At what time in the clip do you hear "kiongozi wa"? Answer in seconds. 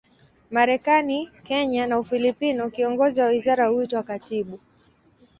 2.69-3.27